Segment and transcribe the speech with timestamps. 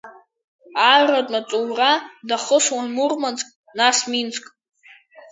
[0.91, 1.91] Арратә маҵура
[2.27, 4.43] дахысуан Мурманск, нас Минск.